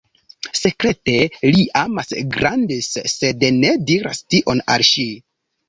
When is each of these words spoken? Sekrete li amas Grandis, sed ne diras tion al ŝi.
Sekrete 0.59 1.17
li 1.57 1.61
amas 1.83 2.11
Grandis, 2.37 2.89
sed 3.15 3.47
ne 3.61 3.77
diras 3.93 4.25
tion 4.33 4.67
al 4.77 4.91
ŝi. 4.93 5.09